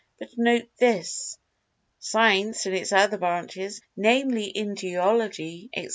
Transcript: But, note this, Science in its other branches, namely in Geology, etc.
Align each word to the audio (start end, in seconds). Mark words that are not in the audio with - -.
But, 0.17 0.29
note 0.35 0.67
this, 0.79 1.37
Science 1.99 2.65
in 2.65 2.73
its 2.73 2.91
other 2.91 3.19
branches, 3.19 3.81
namely 3.95 4.45
in 4.45 4.75
Geology, 4.75 5.69
etc. 5.75 5.89